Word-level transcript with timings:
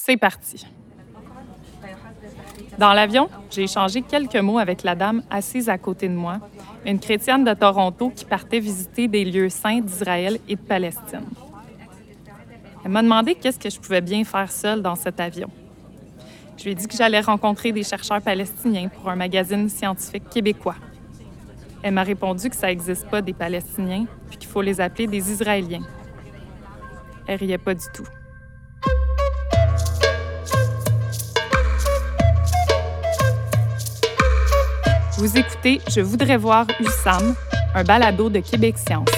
C'est 0.00 0.16
parti. 0.16 0.64
Dans 2.78 2.92
l'avion, 2.92 3.28
j'ai 3.50 3.64
échangé 3.64 4.00
quelques 4.00 4.36
mots 4.36 4.58
avec 4.58 4.82
la 4.84 4.94
dame 4.94 5.22
assise 5.28 5.68
à 5.68 5.76
côté 5.76 6.08
de 6.08 6.14
moi, 6.14 6.38
une 6.86 7.00
chrétienne 7.00 7.44
de 7.44 7.52
Toronto 7.52 8.10
qui 8.14 8.24
partait 8.24 8.60
visiter 8.60 9.08
des 9.08 9.24
lieux 9.24 9.50
saints 9.50 9.80
d'Israël 9.80 10.38
et 10.48 10.54
de 10.54 10.60
Palestine. 10.60 11.26
Elle 12.84 12.92
m'a 12.92 13.02
demandé 13.02 13.34
qu'est-ce 13.34 13.58
que 13.58 13.68
je 13.68 13.78
pouvais 13.78 14.00
bien 14.00 14.24
faire 14.24 14.50
seule 14.50 14.80
dans 14.80 14.94
cet 14.94 15.18
avion. 15.20 15.50
Je 16.56 16.64
lui 16.64 16.70
ai 16.70 16.74
dit 16.74 16.86
que 16.86 16.96
j'allais 16.96 17.20
rencontrer 17.20 17.72
des 17.72 17.82
chercheurs 17.82 18.22
palestiniens 18.22 18.88
pour 18.88 19.10
un 19.10 19.16
magazine 19.16 19.68
scientifique 19.68 20.30
québécois. 20.30 20.76
Elle 21.82 21.94
m'a 21.94 22.04
répondu 22.04 22.48
que 22.48 22.56
ça 22.56 22.68
n'existe 22.68 23.08
pas 23.10 23.20
des 23.20 23.34
Palestiniens, 23.34 24.06
puis 24.28 24.38
qu'il 24.38 24.48
faut 24.48 24.62
les 24.62 24.80
appeler 24.80 25.06
des 25.06 25.30
Israéliens. 25.30 25.86
Elle 27.26 27.40
riait 27.40 27.58
pas 27.58 27.74
du 27.74 27.84
tout. 27.92 28.06
Vous 35.18 35.36
écoutez 35.36 35.80
Je 35.90 36.00
voudrais 36.00 36.36
voir 36.36 36.64
Hussam, 36.78 37.34
un 37.74 37.82
balado 37.82 38.30
de 38.30 38.38
Québec 38.38 38.78
Science. 38.78 39.08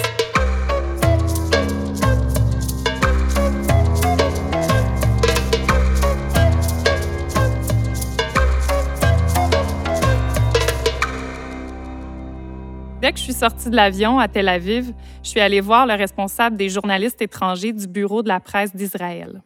Dès 12.99 13.11
que 13.11 13.19
je 13.19 13.23
suis 13.23 13.33
sortie 13.33 13.69
de 13.69 13.75
l'avion 13.75 14.17
à 14.17 14.27
Tel 14.27 14.49
Aviv, 14.49 14.91
je 15.21 15.29
suis 15.29 15.39
allée 15.39 15.61
voir 15.61 15.85
le 15.85 15.93
responsable 15.93 16.57
des 16.57 16.69
journalistes 16.69 17.21
étrangers 17.21 17.73
du 17.73 17.85
bureau 17.85 18.23
de 18.23 18.27
la 18.27 18.39
presse 18.39 18.75
d'Israël, 18.75 19.43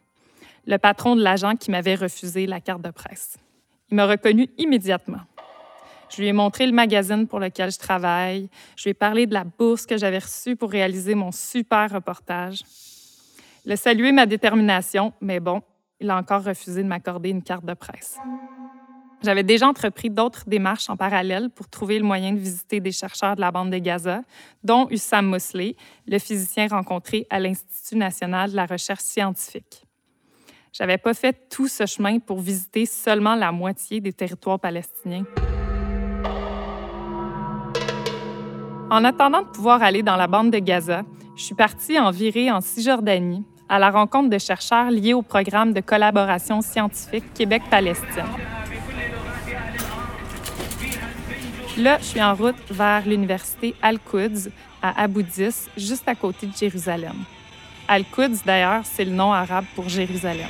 le 0.66 0.78
patron 0.78 1.18
de 1.18 1.22
l'agent 1.22 1.58
qui 1.58 1.70
m'avait 1.70 1.96
refusé 1.96 2.46
la 2.48 2.62
carte 2.62 2.82
de 2.82 2.92
presse. 2.92 3.36
Il 3.92 3.96
m'a 3.96 4.06
reconnu 4.06 4.48
immédiatement. 4.58 5.20
Je 6.16 6.22
lui 6.22 6.30
ai 6.30 6.34
montré 6.34 6.66
le 6.66 6.72
magazine 6.72 7.28
pour 7.28 7.40
lequel 7.40 7.72
je 7.72 7.78
travaille. 7.78 8.50
Je 8.78 8.84
lui 8.84 8.92
ai 8.92 8.94
parlé 8.94 9.26
de 9.26 9.34
la 9.34 9.44
bourse 9.44 9.86
que 9.86 9.98
j'avais 9.98 10.20
reçue 10.20 10.56
pour 10.56 10.72
réaliser 10.72 11.14
mon 11.14 11.34
super 11.34 11.92
reportage. 11.92 12.62
Il 13.66 13.72
a 13.74 13.76
salué 13.76 14.14
ma 14.14 14.26
détermination, 14.26 15.12
mais 15.20 15.42
bon, 15.42 15.62
il 16.00 16.10
a 16.10 16.16
encore 16.16 16.44
refusé 16.44 16.84
de 16.84 16.88
m'accorder 16.88 17.32
une 17.32 17.44
carte 17.44 17.66
de 17.66 17.74
presse. 17.74 18.18
J'avais 19.24 19.44
déjà 19.44 19.68
entrepris 19.68 20.10
d'autres 20.10 20.44
démarches 20.48 20.90
en 20.90 20.96
parallèle 20.96 21.50
pour 21.50 21.68
trouver 21.68 22.00
le 22.00 22.06
moyen 22.06 22.32
de 22.32 22.40
visiter 22.40 22.80
des 22.80 22.94
chercheurs 22.94 23.36
de 23.36 23.42
la 23.42 23.52
bande 23.52 23.72
de 23.72 23.78
Gaza, 23.78 24.22
dont 24.64 24.88
Hussam 24.90 25.26
Mosley, 25.26 25.76
le 26.08 26.20
physicien 26.20 26.68
rencontré 26.68 27.28
à 27.30 27.42
l'Institut 27.42 27.98
national 27.98 28.52
de 28.52 28.56
la 28.56 28.68
recherche 28.68 29.04
scientifique. 29.04 29.84
J'avais 30.72 30.98
pas 30.98 31.14
fait 31.14 31.50
tout 31.50 31.68
ce 31.68 31.86
chemin 31.86 32.20
pour 32.20 32.40
visiter 32.40 32.86
seulement 32.86 33.36
la 33.36 33.52
moitié 33.52 34.00
des 34.00 34.14
territoires 34.14 34.60
palestiniens. 34.60 35.26
En 38.92 39.04
attendant 39.04 39.42
de 39.42 39.48
pouvoir 39.48 39.82
aller 39.82 40.04
dans 40.04 40.16
la 40.16 40.28
bande 40.28 40.52
de 40.52 40.60
Gaza, 40.60 41.04
je 41.36 41.44
suis 41.44 41.56
partie 41.56 42.00
en 42.00 42.12
virée 42.12 42.52
en 42.52 42.62
Cisjordanie 42.62 43.44
à 43.68 43.80
la 43.80 43.90
rencontre 43.90 44.30
de 44.30 44.38
chercheurs 44.38 44.92
liés 44.92 45.16
au 45.16 45.24
programme 45.24 45.74
de 45.74 45.82
collaboration 45.82 46.62
scientifique 46.62 47.24
Québec-Palestine. 47.34 48.26
Là, 51.78 51.98
je 52.00 52.06
suis 52.06 52.22
en 52.22 52.36
route 52.36 52.56
vers 52.70 53.06
l'université 53.08 53.74
Al-Quds 53.82 54.50
à 54.84 55.02
Abu 55.02 55.24
Dis, 55.24 55.68
juste 55.76 56.08
à 56.08 56.14
côté 56.14 56.46
de 56.46 56.56
Jérusalem. 56.56 57.16
Al-Quds, 57.88 58.44
d'ailleurs, 58.46 58.82
c'est 58.84 59.06
le 59.06 59.12
nom 59.12 59.34
arabe 59.34 59.66
pour 59.76 59.90
Jérusalem. 59.90 60.50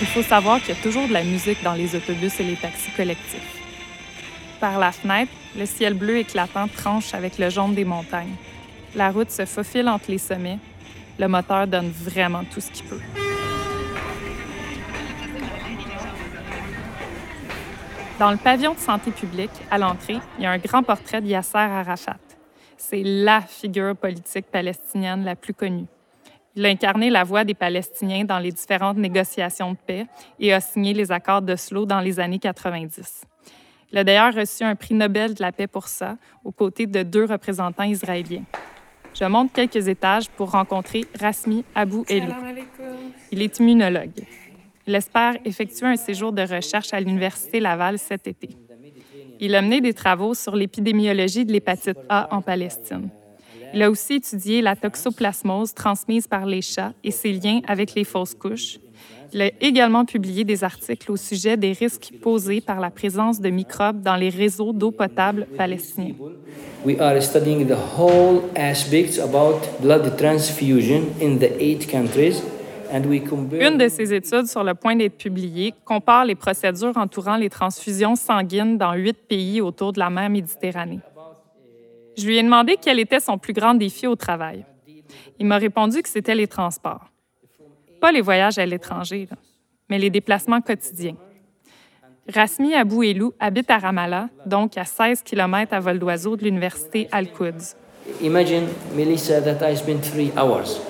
Il 0.00 0.06
faut 0.06 0.22
savoir 0.22 0.60
qu'il 0.60 0.74
y 0.74 0.78
a 0.78 0.82
toujours 0.82 1.08
de 1.08 1.12
la 1.12 1.24
musique 1.24 1.62
dans 1.62 1.74
les 1.74 1.94
autobus 1.94 2.38
et 2.40 2.44
les 2.44 2.56
taxis 2.56 2.90
collectifs. 2.96 3.60
Par 4.60 4.78
la 4.78 4.92
fenêtre, 4.92 5.32
le 5.56 5.66
ciel 5.66 5.94
bleu 5.94 6.18
éclatant 6.18 6.68
tranche 6.68 7.14
avec 7.14 7.38
le 7.38 7.50
jaune 7.50 7.74
des 7.74 7.84
montagnes. 7.84 8.34
La 8.94 9.10
route 9.10 9.30
se 9.30 9.44
faufile 9.44 9.88
entre 9.88 10.10
les 10.10 10.18
sommets. 10.18 10.58
Le 11.18 11.28
moteur 11.28 11.66
donne 11.66 11.90
vraiment 11.90 12.44
tout 12.44 12.60
ce 12.60 12.70
qu'il 12.70 12.86
peut. 12.86 13.00
Dans 18.18 18.30
le 18.30 18.36
pavillon 18.36 18.74
de 18.74 18.78
santé 18.78 19.10
publique, 19.10 19.50
à 19.70 19.78
l'entrée, 19.78 20.18
il 20.38 20.44
y 20.44 20.46
a 20.46 20.50
un 20.52 20.58
grand 20.58 20.84
portrait 20.84 21.20
de 21.20 21.26
Yasser 21.26 21.58
Arafat. 21.58 22.16
C'est 22.76 23.02
la 23.02 23.40
figure 23.40 23.96
politique 23.96 24.46
palestinienne 24.46 25.24
la 25.24 25.34
plus 25.34 25.52
connue. 25.52 25.86
Il 26.56 26.64
a 26.64 26.68
incarné 26.68 27.10
la 27.10 27.24
voix 27.24 27.44
des 27.44 27.54
Palestiniens 27.54 28.24
dans 28.24 28.38
les 28.38 28.52
différentes 28.52 28.96
négociations 28.96 29.72
de 29.72 29.78
paix 29.84 30.06
et 30.38 30.52
a 30.52 30.60
signé 30.60 30.94
les 30.94 31.10
accords 31.10 31.42
d'Oslo 31.42 31.84
dans 31.84 32.00
les 32.00 32.20
années 32.20 32.38
90. 32.38 33.24
Il 33.90 33.98
a 33.98 34.04
d'ailleurs 34.04 34.34
reçu 34.34 34.62
un 34.62 34.76
prix 34.76 34.94
Nobel 34.94 35.34
de 35.34 35.42
la 35.42 35.52
paix 35.52 35.66
pour 35.66 35.88
ça, 35.88 36.16
aux 36.44 36.52
côtés 36.52 36.86
de 36.86 37.02
deux 37.02 37.24
représentants 37.24 37.84
israéliens. 37.84 38.44
Je 39.14 39.24
monte 39.24 39.52
quelques 39.52 39.88
étages 39.88 40.28
pour 40.28 40.50
rencontrer 40.50 41.04
Rasmi 41.20 41.64
Abou 41.74 42.04
Elou. 42.08 42.32
Il 43.30 43.42
est 43.42 43.58
immunologue. 43.58 44.24
Il 44.86 44.94
espère 44.94 45.36
effectuer 45.44 45.86
un 45.86 45.96
séjour 45.96 46.32
de 46.32 46.42
recherche 46.42 46.92
à 46.92 47.00
l'Université 47.00 47.60
Laval 47.60 47.98
cet 47.98 48.26
été. 48.26 48.50
Il 49.40 49.54
a 49.54 49.62
mené 49.62 49.80
des 49.80 49.94
travaux 49.94 50.34
sur 50.34 50.54
l'épidémiologie 50.54 51.44
de 51.44 51.52
l'hépatite 51.52 51.98
A 52.08 52.28
en 52.34 52.42
Palestine. 52.42 53.10
Il 53.74 53.82
a 53.82 53.90
aussi 53.90 54.14
étudié 54.14 54.62
la 54.62 54.76
toxoplasmose 54.76 55.74
transmise 55.74 56.28
par 56.28 56.46
les 56.46 56.62
chats 56.62 56.92
et 57.02 57.10
ses 57.10 57.32
liens 57.32 57.60
avec 57.66 57.94
les 57.94 58.04
fausses 58.04 58.34
couches. 58.34 58.78
Il 59.32 59.42
a 59.42 59.50
également 59.60 60.04
publié 60.04 60.44
des 60.44 60.62
articles 60.62 61.10
au 61.10 61.16
sujet 61.16 61.56
des 61.56 61.72
risques 61.72 62.12
posés 62.22 62.60
par 62.60 62.78
la 62.78 62.90
présence 62.90 63.40
de 63.40 63.50
microbes 63.50 64.00
dans 64.00 64.14
les 64.14 64.28
réseaux 64.28 64.72
d'eau 64.72 64.92
potable 64.92 65.48
palestiniens. 65.56 66.14
We 66.84 67.00
are 67.00 67.20
studying 67.20 67.66
the 67.66 67.98
whole 67.98 68.42
aspects 68.54 69.18
about 69.18 69.60
blood 69.80 70.16
transfusion 70.16 71.02
in 71.20 71.38
the 71.38 71.50
eight 71.58 71.90
countries 71.90 72.42
une 73.60 73.78
de 73.78 73.88
ses 73.88 74.14
études 74.14 74.46
sur 74.46 74.62
le 74.62 74.74
point 74.74 74.94
d'être 74.94 75.16
publiée 75.16 75.74
compare 75.84 76.24
les 76.24 76.36
procédures 76.36 76.96
entourant 76.96 77.36
les 77.36 77.50
transfusions 77.50 78.14
sanguines 78.14 78.78
dans 78.78 78.92
huit 78.94 79.16
pays 79.28 79.60
autour 79.60 79.92
de 79.92 79.98
la 79.98 80.10
mer 80.10 80.30
Méditerranée. 80.30 81.00
Je 82.16 82.26
lui 82.26 82.38
ai 82.38 82.42
demandé 82.42 82.76
quel 82.80 82.98
était 83.00 83.20
son 83.20 83.38
plus 83.38 83.52
grand 83.52 83.74
défi 83.74 84.06
au 84.06 84.16
travail. 84.16 84.64
Il 85.38 85.46
m'a 85.46 85.58
répondu 85.58 86.02
que 86.02 86.08
c'était 86.08 86.34
les 86.34 86.46
transports. 86.46 87.06
Pas 88.00 88.12
les 88.12 88.20
voyages 88.20 88.58
à 88.58 88.66
l'étranger, 88.66 89.28
mais 89.88 89.98
les 89.98 90.10
déplacements 90.10 90.60
quotidiens. 90.60 91.16
Rasmi 92.32 92.74
Abou 92.74 93.02
Elou 93.02 93.34
habite 93.38 93.70
à 93.70 93.78
Ramallah, 93.78 94.28
donc 94.46 94.78
à 94.78 94.84
16 94.84 95.22
km 95.22 95.74
à 95.74 95.80
vol 95.80 95.98
d'oiseau 95.98 96.36
de 96.36 96.44
l'université 96.44 97.08
Al-Quds. 97.12 97.76
Imagine, 98.22 98.64
Melissa, 98.94 99.40
that 99.40 99.68
I 99.68 99.76
spent 99.76 100.00
three 100.02 100.30
hours 100.36 100.80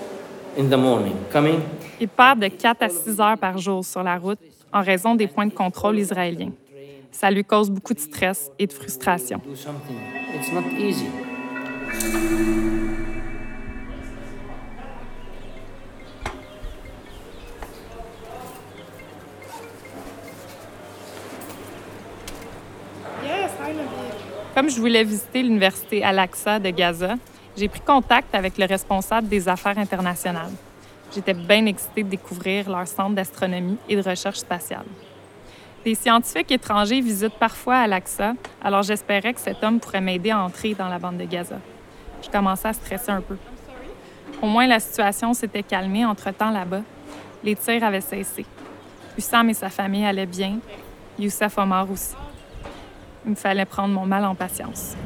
in 0.58 0.68
the 0.68 0.76
morning 0.76 1.14
coming 1.32 1.60
il 2.00 2.08
perd 2.08 2.40
de 2.40 2.48
4 2.48 2.82
à 2.82 2.88
6 2.88 3.20
heures 3.20 3.38
par 3.38 3.58
jour 3.58 3.84
sur 3.84 4.02
la 4.02 4.18
route 4.18 4.38
en 4.72 4.82
raison 4.82 5.14
des 5.14 5.28
points 5.28 5.46
de 5.46 5.52
contrôle 5.52 5.98
israéliens. 5.98 6.52
Ça 7.14 7.30
lui 7.30 7.44
cause 7.44 7.70
beaucoup 7.70 7.94
de 7.94 8.00
stress 8.00 8.50
et 8.58 8.66
de 8.66 8.72
frustration. 8.72 9.40
Comme 24.54 24.68
je 24.68 24.80
voulais 24.80 25.04
visiter 25.04 25.44
l'université 25.44 26.02
Al-Aqsa 26.02 26.58
de 26.58 26.70
Gaza, 26.70 27.14
j'ai 27.56 27.68
pris 27.68 27.80
contact 27.80 28.34
avec 28.34 28.58
le 28.58 28.66
responsable 28.66 29.28
des 29.28 29.48
affaires 29.48 29.78
internationales. 29.78 30.52
J'étais 31.14 31.34
bien 31.34 31.64
excitée 31.66 32.02
de 32.02 32.08
découvrir 32.08 32.68
leur 32.68 32.88
centre 32.88 33.14
d'astronomie 33.14 33.78
et 33.88 33.94
de 33.94 34.02
recherche 34.02 34.38
spatiale. 34.38 34.86
Des 35.84 35.94
scientifiques 35.94 36.50
étrangers 36.50 37.02
visitent 37.02 37.38
parfois 37.38 37.76
Al-Aqsa, 37.76 38.32
alors 38.62 38.82
j'espérais 38.82 39.34
que 39.34 39.40
cet 39.40 39.62
homme 39.62 39.80
pourrait 39.80 40.00
m'aider 40.00 40.30
à 40.30 40.40
entrer 40.40 40.72
dans 40.72 40.88
la 40.88 40.98
bande 40.98 41.18
de 41.18 41.24
Gaza. 41.24 41.58
Je 42.22 42.30
commençais 42.30 42.68
à 42.68 42.72
stresser 42.72 43.10
un 43.10 43.20
peu. 43.20 43.36
Au 44.40 44.46
moins, 44.46 44.66
la 44.66 44.80
situation 44.80 45.34
s'était 45.34 45.62
calmée 45.62 46.06
entre-temps 46.06 46.50
là-bas. 46.50 46.80
Les 47.42 47.54
tirs 47.54 47.84
avaient 47.84 48.00
cessé. 48.00 48.46
Hussam 49.18 49.50
et 49.50 49.54
sa 49.54 49.68
famille 49.68 50.06
allaient 50.06 50.24
bien. 50.24 50.58
Youssef 51.18 51.58
Omar 51.58 51.90
aussi. 51.90 52.14
Il 53.26 53.32
me 53.32 53.36
fallait 53.36 53.66
prendre 53.66 53.92
mon 53.92 54.06
mal 54.06 54.24
en 54.24 54.34
patience. 54.34 54.96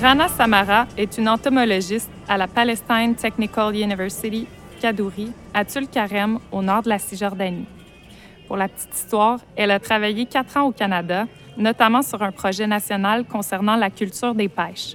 Rana 0.00 0.28
Samara 0.28 0.86
est 0.96 1.18
une 1.18 1.28
entomologiste 1.28 2.10
à 2.28 2.36
la 2.36 2.46
Palestine 2.46 3.14
Technical 3.14 3.74
University, 3.74 4.46
Kadouri, 4.80 5.32
à 5.54 5.64
Tulkarem, 5.64 6.38
au 6.52 6.62
nord 6.62 6.82
de 6.82 6.90
la 6.90 6.98
Cisjordanie. 6.98 7.66
Pour 8.46 8.56
la 8.56 8.68
petite 8.68 8.94
histoire, 8.94 9.40
elle 9.56 9.70
a 9.70 9.80
travaillé 9.80 10.26
quatre 10.26 10.56
ans 10.56 10.66
au 10.66 10.72
Canada, 10.72 11.26
notamment 11.56 12.02
sur 12.02 12.22
un 12.22 12.30
projet 12.30 12.66
national 12.66 13.24
concernant 13.24 13.76
la 13.76 13.90
culture 13.90 14.34
des 14.34 14.48
pêches. 14.48 14.94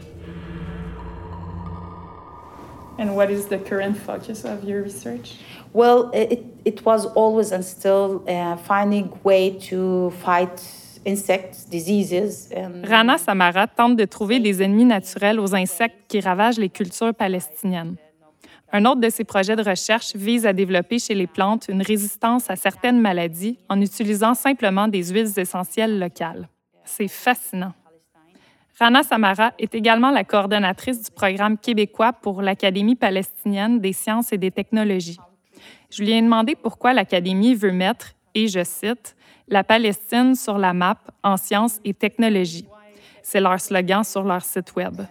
And 2.99 3.15
what 3.15 3.31
is 3.31 3.47
the 3.47 3.57
current 3.57 3.97
focus 3.97 4.45
of 4.45 4.63
your 4.63 4.83
research? 4.83 5.39
Well, 5.73 6.11
it, 6.13 6.45
it 6.63 6.85
was 6.85 7.07
always 7.15 7.51
and 7.51 7.63
still 7.63 8.23
uh, 8.27 8.55
finding 8.55 9.09
way 9.23 9.57
to 9.69 10.11
fight. 10.23 10.61
Rana 12.83 13.17
Samara 13.17 13.67
tente 13.67 13.95
de 13.97 14.05
trouver 14.05 14.39
des 14.39 14.63
ennemis 14.63 14.85
naturels 14.85 15.39
aux 15.39 15.53
insectes 15.55 16.05
qui 16.07 16.19
ravagent 16.19 16.57
les 16.57 16.69
cultures 16.69 17.13
palestiniennes. 17.13 17.95
Un 18.71 18.85
autre 18.85 19.01
de 19.01 19.09
ses 19.09 19.23
projets 19.23 19.55
de 19.55 19.63
recherche 19.63 20.15
vise 20.15 20.47
à 20.47 20.53
développer 20.53 20.97
chez 20.97 21.13
les 21.13 21.27
plantes 21.27 21.67
une 21.69 21.83
résistance 21.83 22.49
à 22.49 22.55
certaines 22.55 22.99
maladies 22.99 23.59
en 23.69 23.79
utilisant 23.79 24.33
simplement 24.33 24.87
des 24.87 25.03
huiles 25.11 25.37
essentielles 25.37 25.99
locales. 25.99 26.49
C'est 26.83 27.07
fascinant. 27.07 27.73
Rana 28.79 29.03
Samara 29.03 29.53
est 29.59 29.75
également 29.75 30.09
la 30.09 30.23
coordonnatrice 30.23 31.03
du 31.03 31.11
programme 31.11 31.57
québécois 31.59 32.13
pour 32.13 32.41
l'Académie 32.41 32.95
palestinienne 32.95 33.79
des 33.79 33.93
sciences 33.93 34.33
et 34.33 34.39
des 34.39 34.49
technologies. 34.49 35.19
Je 35.91 36.01
lui 36.01 36.11
ai 36.11 36.21
demandé 36.21 36.55
pourquoi 36.55 36.93
l'Académie 36.93 37.53
veut 37.53 37.71
mettre, 37.71 38.13
et 38.33 38.47
je 38.47 38.63
cite, 38.63 39.15
la 39.47 39.63
Palestine 39.63 40.35
sur 40.35 40.57
la 40.57 40.73
map 40.73 40.97
en 41.23 41.37
sciences 41.37 41.79
et 41.83 41.93
technologies. 41.93 42.67
C'est 43.21 43.39
leur 43.39 43.59
slogan 43.59 44.03
sur 44.03 44.23
leur 44.23 44.41
site 44.41 44.75
Web. 44.75 45.05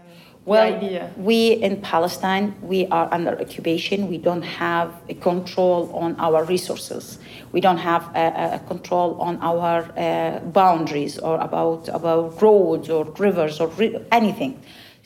Well, 0.45 0.75
we 1.17 1.57
in 1.63 1.77
Palestine, 1.77 2.55
we 2.63 2.87
are 2.91 3.09
under 3.13 3.41
occupation. 3.41 4.09
We 4.09 4.19
don't 4.19 4.43
have 4.43 4.91
a 5.09 5.15
control 5.15 5.89
on 5.95 6.17
our 6.19 6.45
resources. 6.45 7.21
We 7.53 7.61
don't 7.61 7.79
have 7.79 8.11
a, 8.17 8.57
a 8.57 8.59
control 8.59 9.17
on 9.21 9.39
our 9.41 9.85
uh, 9.97 10.41
boundaries 10.53 11.21
or 11.21 11.39
about, 11.39 11.89
about 11.91 12.43
roads 12.43 12.91
or 12.91 13.05
rivers 13.21 13.61
or 13.61 13.71
anything. 14.11 14.57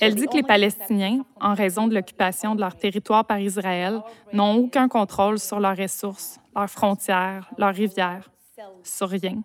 Elle 0.01 0.15
dit 0.15 0.27
que 0.27 0.37
les 0.37 0.43
Palestiniens, 0.43 1.25
en 1.41 1.55
raison 1.55 1.87
de 1.87 1.95
l'occupation 1.95 2.55
de 2.55 2.61
leur 2.61 2.77
territoire 2.77 3.25
par 3.25 3.39
Israël, 3.39 4.01
n'ont 4.33 4.57
aucun 4.57 4.89
contrôle 4.89 5.39
sur 5.39 5.59
leurs 5.61 5.77
ressources, 5.77 6.39
leurs 6.55 6.69
frontières, 6.69 7.51
leurs 7.59 7.75
rivières, 7.75 8.29
sur 8.83 9.09
rien. 9.09 9.43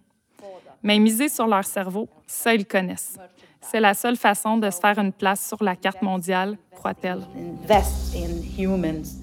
Mais 0.83 0.97
miser 1.00 1.29
sur 1.29 1.47
leur 1.47 1.63
cerveau, 1.63 2.07
ça, 2.25 2.53
ils 2.53 2.65
connaissent. 2.65 3.18
C'est 3.62 3.79
la 3.79 3.94
seule 3.94 4.18
façon 4.18 4.57
de 4.57 4.69
se 4.69 4.79
faire 4.79 4.97
une 4.97 5.13
place 5.13 5.47
sur 5.47 5.63
la 5.63 5.75
carte 5.75 6.01
mondiale, 6.01 6.57
croit-elle. 6.71 7.21
Invest 7.38 8.15
in 8.15 8.41
humans' 8.57 9.21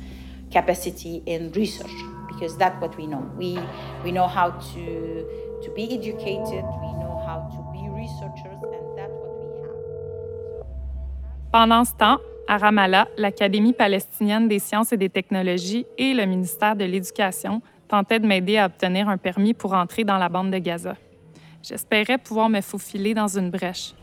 capacity 0.51 1.23
in 1.27 1.51
research 1.55 1.91
because 2.29 2.57
that's 2.57 2.81
what 2.81 2.97
we 2.97 3.07
know. 3.07 3.23
We 3.37 3.59
we 4.05 4.13
know 4.13 4.29
how 4.29 4.53
to 4.53 5.25
to 5.65 5.71
be 5.75 5.93
educated. 5.93 6.63
We 6.63 6.93
know 7.01 7.19
how 7.27 7.49
to 7.51 7.63
be 7.73 7.89
researchers, 7.91 8.59
and 8.63 8.97
that's 8.97 9.13
what 9.13 9.35
we 9.41 9.63
have. 9.65 9.77
Pendant 11.51 11.85
ce 11.85 11.95
temps, 11.95 12.19
à 12.47 12.59
Ramallah, 12.59 13.09
l'Académie 13.17 13.73
palestinienne 13.73 14.49
des 14.49 14.61
sciences 14.61 14.93
et 14.93 14.97
des 14.97 15.11
technologies 15.11 15.85
et 15.99 16.15
le 16.15 16.25
ministère 16.27 16.77
de 16.77 16.85
l'Éducation 16.85 17.61
tentaient 17.89 18.21
de 18.21 18.27
m'aider 18.27 18.59
à 18.59 18.67
obtenir 18.67 19.09
un 19.09 19.17
permis 19.17 19.55
pour 19.55 19.73
entrer 19.73 20.05
dans 20.05 20.19
la 20.19 20.29
bande 20.29 20.51
de 20.51 20.59
Gaza. 20.59 20.95
J'espérais 21.63 22.19
pouvoir 22.19 22.49
me 22.49 22.61
faufiler 22.61 23.15
dans 23.15 23.27
une 23.27 23.51
brèche. 23.51 23.95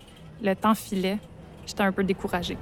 Le 0.42 0.54
temps 0.56 0.76
filait. 0.76 1.20
J'étais 1.66 1.84
un 1.84 1.92
peu 1.92 2.04
découragée. 2.04 2.58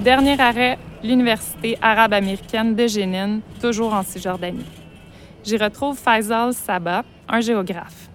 Dernier 0.00 0.40
arrêt, 0.40 0.78
l'Université 1.04 1.78
arabe 1.80 2.14
américaine 2.14 2.74
de 2.74 2.88
Jénine, 2.88 3.40
toujours 3.60 3.94
en 3.94 4.02
Cisjordanie. 4.02 4.66
J'y 5.44 5.56
retrouve 5.56 5.96
Faisal 5.96 6.52
Saba, 6.52 7.04
un 7.28 7.40
géographe. 7.40 8.08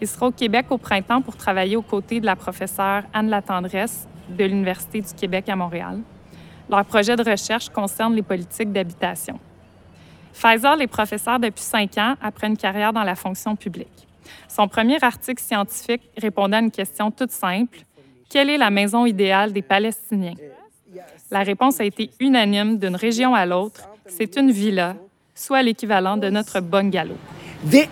Il 0.00 0.08
sera 0.08 0.28
au 0.28 0.30
Québec 0.30 0.66
au 0.70 0.78
printemps 0.78 1.20
pour 1.20 1.36
travailler 1.36 1.76
aux 1.76 1.82
côtés 1.82 2.20
de 2.20 2.26
la 2.26 2.36
professeure 2.36 3.02
Anne 3.12 3.28
Latendresse 3.28 4.08
de 4.28 4.44
l'Université 4.44 5.00
du 5.00 5.12
Québec 5.14 5.48
à 5.48 5.56
Montréal. 5.56 6.00
Leur 6.68 6.84
projet 6.84 7.16
de 7.16 7.28
recherche 7.28 7.68
concerne 7.68 8.14
les 8.14 8.22
politiques 8.22 8.72
d'habitation. 8.72 9.38
Faisal 10.32 10.82
est 10.82 10.86
professeur 10.86 11.38
depuis 11.38 11.62
cinq 11.62 11.96
ans 11.98 12.14
après 12.20 12.46
une 12.46 12.56
carrière 12.56 12.92
dans 12.92 13.04
la 13.04 13.14
fonction 13.14 13.56
publique. 13.56 14.06
Son 14.48 14.68
premier 14.68 15.02
article 15.02 15.42
scientifique 15.42 16.02
répondait 16.16 16.56
à 16.56 16.60
une 16.60 16.70
question 16.70 17.10
toute 17.10 17.30
simple 17.30 17.78
quelle 18.28 18.50
est 18.50 18.58
la 18.58 18.70
maison 18.70 19.06
idéale 19.06 19.52
des 19.52 19.62
Palestiniens? 19.62 20.34
La 21.30 21.42
réponse 21.42 21.80
a 21.80 21.84
été 21.84 22.10
unanime 22.20 22.78
d'une 22.78 22.96
région 22.96 23.34
à 23.34 23.46
l'autre 23.46 23.88
c'est 24.08 24.36
une 24.36 24.50
villa, 24.50 24.96
soit 25.34 25.62
l'équivalent 25.62 26.16
de 26.16 26.30
notre 26.30 26.60
bungalow. 26.60 27.16
Villa. 27.64 27.86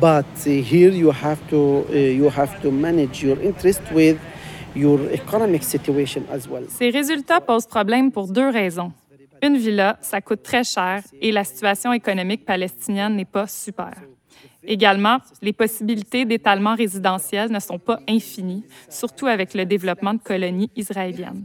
But 0.00 0.26
uh, 0.46 0.50
here 0.50 0.90
you 0.90 1.10
have 1.10 1.38
to 1.48 1.86
uh, 1.88 1.94
you 1.94 2.28
have 2.28 2.60
to 2.60 2.70
manage 2.70 3.22
your 3.22 3.40
interest 3.40 3.80
with 3.92 4.18
your 4.74 5.00
economic 5.10 5.62
situation 5.62 6.24
as 6.30 6.46
well. 6.48 6.64
Ces 6.68 6.90
résultats 6.90 7.40
posent 7.40 7.66
problème 7.66 8.12
pour 8.12 8.28
deux 8.28 8.50
raisons. 8.50 8.92
Une 9.42 9.56
villa, 9.56 9.98
ça 10.02 10.20
coûte 10.20 10.42
très 10.42 10.64
cher 10.64 11.02
et 11.20 11.32
la 11.32 11.44
situation 11.44 11.92
économique 11.92 12.44
palestinienne 12.44 13.16
n'est 13.16 13.24
pas 13.24 13.46
super. 13.46 13.92
Également, 14.62 15.18
les 15.40 15.52
possibilités 15.52 16.24
d'étalement 16.24 16.74
résidentiel 16.74 17.50
ne 17.50 17.60
sont 17.60 17.78
pas 17.78 18.00
infinies, 18.08 18.64
surtout 18.88 19.26
avec 19.26 19.54
le 19.54 19.64
développement 19.64 20.14
de 20.14 20.18
colonies 20.18 20.70
israéliennes. 20.74 21.44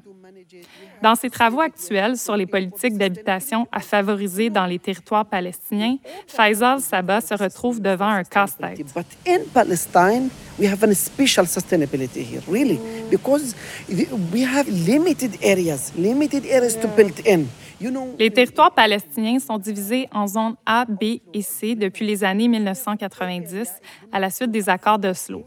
Dans 1.01 1.15
ses 1.15 1.31
travaux 1.31 1.61
actuels 1.61 2.15
sur 2.17 2.37
les 2.37 2.45
politiques 2.45 2.95
d'habitation 2.95 3.67
à 3.71 3.79
favoriser 3.79 4.51
dans 4.51 4.67
les 4.67 4.77
territoires 4.77 5.25
palestiniens, 5.25 5.97
Faisal 6.27 6.79
Saba 6.79 7.21
se 7.21 7.33
retrouve 7.33 7.81
devant 7.81 8.09
un 8.09 8.23
casse-tête. 8.23 8.85
But 8.93 9.07
in 9.27 9.39
Palestine, 9.51 10.29
we 10.59 10.71
have 10.71 10.83
a 10.83 10.93
special 10.93 11.47
sustainability 11.47 12.21
here, 12.21 12.41
really, 12.47 12.79
because 13.09 13.55
we 13.89 14.43
have 14.43 14.67
limited 14.67 15.37
areas, 15.41 15.91
limited 15.97 16.45
areas 16.45 16.75
to 16.79 16.87
build 16.87 17.19
in. 17.25 17.45
You 17.81 17.89
know, 17.89 18.13
Les 18.19 18.29
territoires 18.29 18.71
palestiniens 18.71 19.39
sont 19.39 19.57
divisés 19.57 20.07
en 20.13 20.27
zones 20.27 20.55
A, 20.67 20.85
B 20.85 21.19
et 21.33 21.41
C 21.41 21.73
depuis 21.73 22.05
les 22.05 22.23
années 22.23 22.47
1990 22.47 23.71
à 24.11 24.19
la 24.19 24.29
suite 24.29 24.51
des 24.51 24.69
accords 24.69 24.99
d'Oslo. 24.99 25.43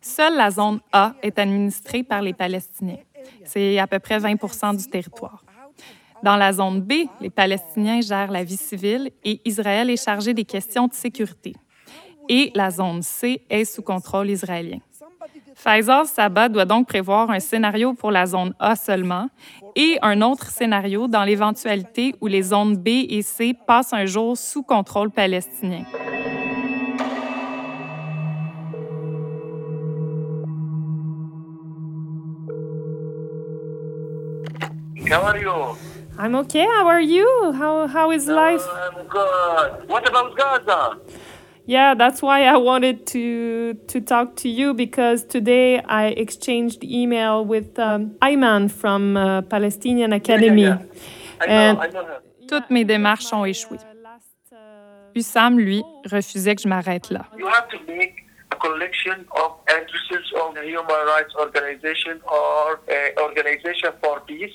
Seule 0.00 0.36
la 0.36 0.52
zone 0.52 0.78
A 0.92 1.14
est 1.22 1.40
administrée 1.40 2.04
par 2.04 2.22
les 2.22 2.34
Palestiniens. 2.34 2.98
C'est 3.44 3.78
à 3.78 3.86
peu 3.86 3.98
près 3.98 4.18
20 4.18 4.76
du 4.76 4.86
territoire. 4.86 5.44
Dans 6.22 6.36
la 6.36 6.52
zone 6.52 6.80
B, 6.80 6.92
les 7.20 7.30
Palestiniens 7.30 8.00
gèrent 8.00 8.30
la 8.30 8.44
vie 8.44 8.56
civile 8.56 9.10
et 9.24 9.40
Israël 9.44 9.90
est 9.90 10.02
chargé 10.02 10.32
des 10.34 10.44
questions 10.44 10.86
de 10.86 10.94
sécurité. 10.94 11.54
Et 12.28 12.52
la 12.54 12.70
zone 12.70 13.02
C 13.02 13.42
est 13.50 13.64
sous 13.64 13.82
contrôle 13.82 14.30
israélien. 14.30 14.78
Faisal 15.54 16.06
Saba 16.06 16.48
doit 16.48 16.64
donc 16.64 16.88
prévoir 16.88 17.30
un 17.30 17.40
scénario 17.40 17.92
pour 17.94 18.10
la 18.10 18.26
zone 18.26 18.54
A 18.58 18.76
seulement 18.76 19.28
et 19.74 19.98
un 20.02 20.22
autre 20.22 20.50
scénario 20.50 21.08
dans 21.08 21.24
l'éventualité 21.24 22.14
où 22.20 22.26
les 22.26 22.42
zones 22.42 22.76
B 22.76 22.88
et 23.08 23.22
C 23.22 23.54
passent 23.66 23.92
un 23.92 24.06
jour 24.06 24.36
sous 24.36 24.62
contrôle 24.62 25.10
palestinien. 25.10 25.84
How 35.12 35.20
are 35.30 35.38
you? 35.38 35.76
I'm 36.18 36.34
okay. 36.42 36.64
How 36.64 36.86
are 36.86 37.00
you? 37.00 37.52
How, 37.52 37.86
how 37.86 38.10
is 38.10 38.26
life? 38.26 38.62
I'm 38.66 39.06
good. 39.06 39.88
What 39.88 40.08
about 40.08 40.36
Gaza? 40.36 40.98
Yeah, 41.66 41.94
that's 41.94 42.20
why 42.22 42.44
I 42.44 42.56
wanted 42.56 43.06
to 43.14 43.74
to 43.92 44.00
talk 44.00 44.36
to 44.42 44.48
you 44.48 44.74
because 44.74 45.22
today 45.36 45.80
I 46.02 46.04
exchanged 46.24 46.82
email 46.82 47.44
with 47.44 47.78
um, 47.78 48.16
Ayman 48.20 48.70
from 48.70 49.16
uh, 49.16 49.42
Palestinian 49.42 50.12
Academy. 50.12 50.62
Yeah, 50.62 50.78
I 51.40 51.46
know, 51.46 51.52
And- 51.52 51.78
I 51.78 51.86
know 51.94 52.04
her. 52.04 52.18
Toutes 52.48 52.68
mes 52.70 52.84
démarches 52.84 53.32
ont 53.32 53.44
échoué. 53.46 53.78
Hussam, 55.14 55.58
lui, 55.58 55.82
refusait 56.10 56.54
que 56.56 56.62
je 56.62 56.68
m'arrête 56.68 57.10
là. 57.10 57.26
You 57.38 57.46
have 57.46 57.68
to 57.68 57.78
make 57.86 58.14
a 58.50 58.56
collection 58.56 59.24
of 59.42 59.52
addresses 59.68 60.26
of 60.40 60.54
the 60.54 60.62
human 60.64 61.02
rights 61.14 61.34
organization 61.38 62.20
or 62.26 62.80
uh, 62.88 63.22
organization 63.22 63.90
for 64.02 64.20
peace. 64.26 64.52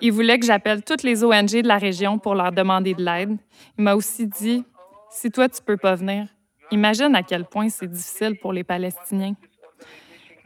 Il 0.00 0.12
voulait 0.12 0.38
que 0.38 0.46
j'appelle 0.46 0.82
toutes 0.82 1.02
les 1.02 1.24
ONG 1.24 1.62
de 1.62 1.68
la 1.68 1.78
région 1.78 2.18
pour 2.18 2.34
leur 2.34 2.52
demander 2.52 2.94
de 2.94 3.04
l'aide. 3.04 3.36
Il 3.78 3.84
m'a 3.84 3.94
aussi 3.94 4.26
dit 4.26 4.64
si 5.10 5.30
toi 5.30 5.48
tu 5.48 5.62
peux 5.62 5.76
pas 5.76 5.94
venir, 5.94 6.26
imagine 6.70 7.14
à 7.14 7.22
quel 7.22 7.44
point 7.44 7.68
c'est 7.68 7.86
difficile 7.86 8.36
pour 8.40 8.52
les 8.52 8.64
Palestiniens. 8.64 9.34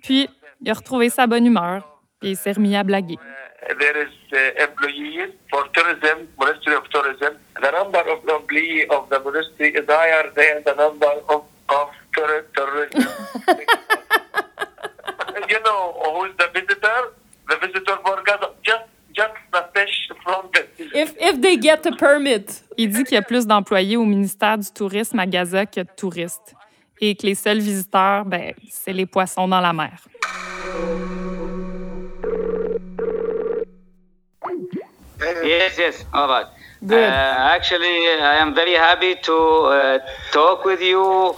Puis 0.03 0.29
il 0.61 0.71
a 0.71 0.75
retrouvé 0.75 1.09
sa 1.11 1.27
bonne 1.27 1.47
humeur, 1.47 1.87
puis 2.21 2.31
il 2.31 2.37
s'est 2.37 2.53
remis 2.53 2.77
à 2.77 2.85
blaguer. 2.85 3.19
uh, 3.69 3.75
there 3.79 3.97
is 3.97 4.13
uh, 4.33 4.65
employees 4.65 5.33
for 5.51 5.65
tourism, 5.75 6.29
Ministry 6.39 6.75
of 6.75 6.89
Tourism. 6.91 7.37
The 7.61 7.71
number 7.71 7.99
of 8.01 8.29
employees 8.29 8.87
of 8.91 9.09
the 9.09 9.19
ministry 9.21 9.71
is 9.75 9.85
higher 9.89 10.31
than 10.35 10.63
the 10.65 10.75
number 10.75 11.13
of, 11.29 11.45
of 11.69 11.89
tour- 12.15 12.47
tourism. 12.55 13.09
you 15.49 15.61
know 15.65 15.93
who 16.15 16.25
is 16.27 16.33
the 16.39 16.49
visitor? 16.55 17.13
The 17.49 17.57
visitor 17.63 17.97
for 18.05 18.23
Gaza, 18.25 18.51
just, 19.17 19.29
just 19.29 19.35
the 19.53 19.65
fish 19.75 20.11
from 20.23 20.51
the 20.53 20.67
sea. 20.77 20.91
If, 20.95 21.15
if 21.19 21.41
they 21.41 21.57
get 21.57 21.87
a 21.87 21.93
permit. 21.93 22.63
Il 22.77 22.91
dit 22.91 23.05
qu'il 23.05 23.15
y 23.15 23.19
a 23.19 23.23
plus 23.23 23.47
d'employés 23.47 23.97
au 23.97 24.05
ministère 24.05 24.59
du 24.59 24.71
Tourisme 24.71 25.19
à 25.19 25.27
Gaza 25.27 25.65
que 25.67 25.81
de 25.81 25.89
touristes 25.97 26.55
et 27.01 27.15
que 27.15 27.27
les 27.27 27.35
seuls 27.35 27.59
visiteurs, 27.59 28.25
ben, 28.25 28.53
c'est 28.71 28.93
les 28.93 29.07
poissons 29.07 29.49
dans 29.49 29.61
la 29.61 29.73
mer. 29.73 29.99
Yes, 35.43 35.79
yes. 35.79 36.07
All 36.13 36.29
right. 36.29 36.47
Good. 36.83 36.99
Uh, 36.99 37.55
actually, 37.57 37.87
I 38.21 38.37
am 38.37 38.55
very 38.55 38.75
happy 38.75 39.17
to 39.23 39.33
uh, 39.33 39.99
talk 40.31 40.65
with 40.65 40.83
you. 40.83 41.35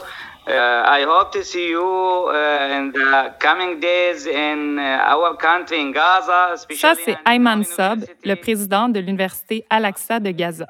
Uh, 0.49 0.83
I 0.87 1.05
hope 1.05 1.31
to 1.33 1.45
see 1.45 1.69
you 1.69 1.83
uh, 1.83 2.75
in 2.75 2.91
the 2.93 3.35
coming 3.39 3.81
days 3.81 4.27
in 4.27 4.79
uh, 4.79 4.99
our 5.05 5.37
country, 5.37 5.79
in 5.79 5.91
Gaza. 5.93 6.55
Ça, 6.71 6.95
c'est 6.95 7.19
Ayman 7.27 7.63
Sob, 7.65 8.07
le 8.25 8.35
président 8.35 8.89
de 8.89 8.99
l'Université 8.99 9.67
Al-Aqsa 9.69 10.21
de 10.21 10.31
Gaza. 10.31 10.67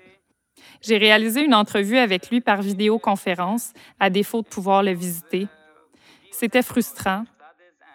J'ai 0.83 0.97
réalisé 0.97 1.43
une 1.43 1.55
entrevue 1.55 1.99
avec 1.99 2.29
lui 2.29 2.41
par 2.41 2.61
vidéoconférence, 2.61 3.73
à 4.01 4.11
défaut 4.11 4.43
de 4.43 4.49
pouvoir 4.49 4.83
le 4.83 4.91
visiter. 4.91 5.47
C'était 6.33 6.63
frustrant, 6.63 7.23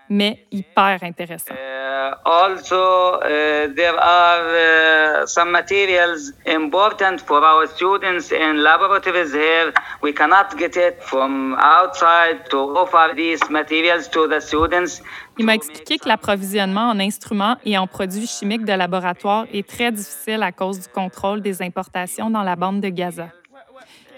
mais 0.10 0.45
hyper 0.51 1.03
intéressant. 1.03 1.53
Uh, 1.53 2.15
also, 2.25 3.19
uh, 3.22 3.74
there 3.75 3.98
are 3.98 5.22
uh, 5.22 5.25
some 5.25 5.51
materials 5.51 6.33
important 6.45 7.22
for 7.22 7.43
our 7.43 7.67
students 7.67 8.31
in 8.31 8.62
laboratories 8.62 9.33
here. 9.33 9.74
We 10.01 10.13
cannot 10.13 10.57
get 10.57 10.75
it 10.75 11.01
from 11.01 11.55
outside 11.60 12.50
to 12.50 12.57
offer 12.77 13.13
these 13.15 13.41
materials 13.50 14.10
to 14.12 14.27
the 14.27 14.39
students. 14.39 15.01
Il 15.38 15.45
m'a 15.45 15.55
expliqué 15.55 15.98
que 15.98 16.07
l'approvisionnement 16.07 16.89
en 16.89 17.00
instruments 17.00 17.57
et 17.65 17.77
en 17.77 17.88
produits 17.88 18.27
chimiques 18.27 18.65
de 18.65 18.74
laboratoire 18.74 19.45
est 19.51 19.67
très 19.67 19.91
difficile 19.91 20.43
à 20.43 20.51
cause 20.51 20.79
du 20.79 20.88
contrôle 20.89 21.41
des 21.41 21.62
importations 21.62 22.29
dans 22.29 22.43
la 22.43 22.55
bande 22.55 22.81
de 22.81 22.89
Gaza. 22.89 23.29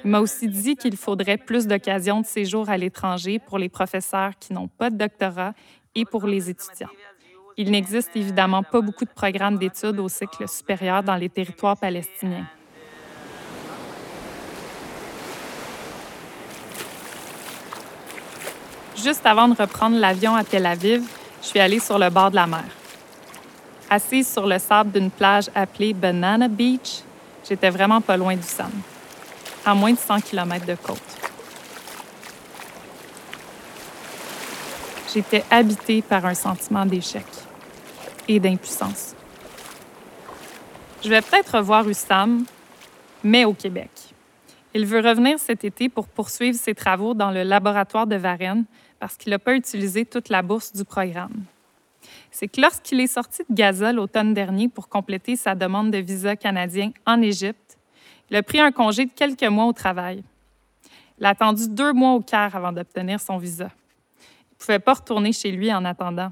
Il 0.06 0.12
m'a 0.12 0.20
aussi 0.20 0.48
dit 0.48 0.76
qu'il 0.76 0.96
faudrait 0.96 1.38
plus 1.38 1.66
d'occasions 1.66 2.22
de 2.22 2.28
séjour 2.28 2.70
à 2.70 2.78
l'étranger 2.78 3.40
pour 3.40 3.58
les 3.58 3.70
professeurs 3.70 4.34
qui 4.40 4.54
n'ont 4.54 4.68
pas 4.68 4.92
de 4.92 4.98
doctorat 4.98 5.54
et 5.96 6.06
pour 6.06 6.28
les 6.28 6.48
étudiants. 6.48 6.92
Il 7.58 7.72
n'existe 7.72 8.12
évidemment 8.16 8.62
pas 8.62 8.82
beaucoup 8.82 9.06
de 9.06 9.10
programmes 9.10 9.58
d'études 9.58 10.00
au 10.00 10.08
cycle 10.08 10.48
supérieur 10.48 11.02
dans 11.02 11.16
les 11.16 11.28
territoires 11.28 11.76
palestiniens. 11.76 12.46
Juste 18.96 19.26
avant 19.26 19.48
de 19.48 19.56
reprendre 19.60 19.98
l'avion 19.98 20.36
à 20.36 20.44
Tel 20.44 20.68
Aviv, 20.68 21.02
je 21.42 21.48
suis 21.48 21.60
allée 21.60 21.80
sur 21.80 21.98
le 21.98 22.12
bord 22.12 22.30
de 22.30 22.36
la 22.36 22.46
mer. 22.46 22.66
Assise 23.90 24.32
sur 24.32 24.46
le 24.46 24.60
sable 24.60 24.92
d'une 24.92 25.10
plage 25.10 25.50
appelée 25.56 25.96
Banana 25.96 26.48
Beach, 26.48 27.02
j'étais 27.48 27.72
vraiment 27.72 28.02
pas 28.02 28.18
loin 28.18 28.36
du 28.36 28.44
Sam, 28.44 28.72
à 29.66 29.74
moins 29.74 29.94
de 29.94 29.98
100 29.98 30.22
km 30.22 30.66
de 30.66 30.76
côte. 30.76 31.02
J'étais 35.14 35.44
habitée 35.50 36.02
par 36.02 36.26
un 36.26 36.34
sentiment 36.34 36.86
d'échec 36.86 37.26
et 38.28 38.40
d'impuissance. 38.40 39.16
Je 41.04 41.10
vais 41.10 41.22
peut-être 41.22 41.58
revoir 41.58 41.88
Hussam, 41.88 42.46
mais 43.24 43.46
au 43.46 43.54
Québec. 43.54 43.90
Il 44.74 44.86
veut 44.86 45.00
revenir 45.00 45.40
cet 45.40 45.64
été 45.64 45.88
pour 45.88 46.08
poursuivre 46.08 46.58
ses 46.58 46.76
travaux 46.76 47.14
dans 47.14 47.32
le 47.32 47.44
laboratoire 47.44 48.08
de 48.08 48.18
Varennes 48.18 48.66
parce 49.00 49.16
qu'il 49.16 49.30
n'a 49.30 49.40
pas 49.40 49.56
utilisé 49.56 50.06
toute 50.06 50.30
la 50.30 50.42
bourse 50.42 50.74
du 50.74 50.84
programme. 50.84 51.44
C'est 52.30 52.50
que 52.50 52.60
lorsqu'il 52.60 53.00
est 53.00 53.08
sorti 53.08 53.44
de 53.50 53.56
Gaza 53.56 53.94
l'automne 53.94 54.34
dernier 54.34 54.68
pour 54.68 54.90
compléter 54.90 55.38
sa 55.38 55.56
demande 55.56 55.92
de 55.92 55.98
visa 56.00 56.36
canadien 56.36 56.92
en 57.06 57.22
Égypte, 57.22 57.65
il 58.30 58.36
a 58.36 58.44
pris 58.44 58.60
un 58.60 58.72
congé 58.72 59.06
de 59.06 59.12
quelques 59.12 59.44
mois 59.44 59.66
au 59.66 59.74
travail. 59.74 60.24
Il 61.20 61.26
a 61.26 61.30
attendu 61.30 61.70
deux 61.70 61.94
mois 61.94 62.14
au 62.14 62.22
Caire 62.22 62.56
avant 62.56 62.72
d'obtenir 62.72 63.20
son 63.20 63.38
visa. 63.38 63.70
Il 64.20 64.54
ne 64.54 64.58
pouvait 64.66 64.80
pas 64.80 64.94
retourner 64.94 65.32
chez 65.32 65.52
lui 65.52 65.74
en 65.74 65.86
attendant. 65.86 66.32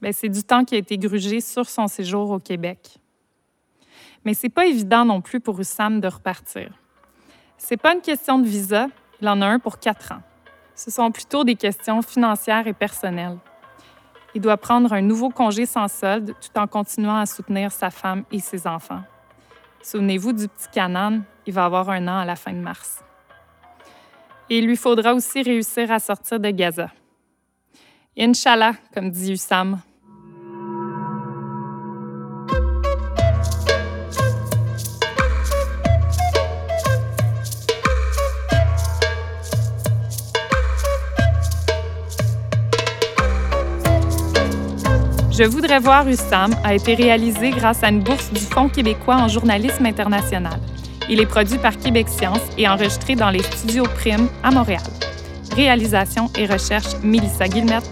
Ben, 0.00 0.12
c'est 0.12 0.28
du 0.28 0.42
temps 0.42 0.64
qui 0.64 0.74
a 0.74 0.78
été 0.78 0.98
grugé 0.98 1.40
sur 1.40 1.68
son 1.68 1.86
séjour 1.86 2.30
au 2.30 2.38
Québec. 2.38 2.98
Mais 4.24 4.34
c'est 4.34 4.48
pas 4.48 4.66
évident 4.66 5.04
non 5.04 5.20
plus 5.20 5.40
pour 5.40 5.60
Hussam 5.60 6.00
de 6.00 6.08
repartir. 6.08 6.72
C'est 7.56 7.76
pas 7.76 7.94
une 7.94 8.00
question 8.00 8.38
de 8.38 8.46
visa, 8.46 8.88
il 9.20 9.28
en 9.28 9.40
a 9.40 9.46
un 9.46 9.58
pour 9.58 9.78
quatre 9.78 10.12
ans. 10.12 10.22
Ce 10.74 10.90
sont 10.90 11.10
plutôt 11.12 11.44
des 11.44 11.54
questions 11.54 12.02
financières 12.02 12.66
et 12.66 12.72
personnelles. 12.72 13.38
Il 14.34 14.40
doit 14.40 14.56
prendre 14.56 14.92
un 14.92 15.02
nouveau 15.02 15.28
congé 15.28 15.66
sans 15.66 15.88
solde 15.88 16.34
tout 16.40 16.58
en 16.58 16.66
continuant 16.66 17.18
à 17.18 17.26
soutenir 17.26 17.70
sa 17.70 17.90
femme 17.90 18.24
et 18.32 18.40
ses 18.40 18.66
enfants. 18.66 19.02
Souvenez-vous 19.82 20.32
du 20.32 20.48
petit 20.48 20.68
Canan, 20.72 21.22
il 21.44 21.52
va 21.52 21.64
avoir 21.64 21.90
un 21.90 22.06
an 22.06 22.18
à 22.18 22.24
la 22.24 22.36
fin 22.36 22.52
de 22.52 22.58
mars. 22.58 23.02
Et 24.48 24.58
il 24.58 24.66
lui 24.66 24.76
faudra 24.76 25.12
aussi 25.14 25.42
réussir 25.42 25.90
à 25.90 25.98
sortir 25.98 26.38
de 26.38 26.50
Gaza. 26.50 26.90
Inch'Allah, 28.16 28.74
comme 28.94 29.10
dit 29.10 29.32
Hussam. 29.32 29.80
Je 45.34 45.44
voudrais 45.44 45.78
voir 45.78 46.06
Hussam 46.06 46.54
a 46.62 46.74
été 46.74 46.94
réalisé 46.94 47.50
grâce 47.50 47.82
à 47.82 47.88
une 47.88 48.00
bourse 48.00 48.30
du 48.30 48.40
Fonds 48.40 48.68
québécois 48.68 49.16
en 49.16 49.28
journalisme 49.28 49.86
international. 49.86 50.60
Il 51.08 51.20
est 51.20 51.26
produit 51.26 51.56
par 51.56 51.78
Québec 51.78 52.08
Science 52.10 52.42
et 52.58 52.68
enregistré 52.68 53.14
dans 53.14 53.30
les 53.30 53.42
studios 53.42 53.86
Prime 53.96 54.28
à 54.42 54.50
Montréal. 54.50 54.82
Réalisation 55.56 56.30
et 56.36 56.44
recherche 56.44 56.96
Mélissa 57.02 57.48
Guilmette. 57.48 57.90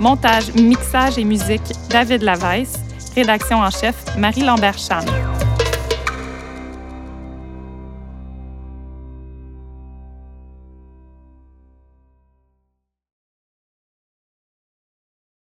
Montage, 0.00 0.54
mixage 0.54 1.18
et 1.18 1.24
musique 1.24 1.74
David 1.90 2.22
Lavaisse. 2.22 2.80
Rédaction 3.14 3.58
en 3.58 3.70
chef 3.70 4.16
Marie 4.16 4.44
Lambert-Cham. 4.44 5.04